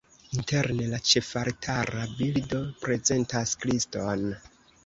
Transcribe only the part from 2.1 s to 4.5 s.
bildo prezentas Kriston.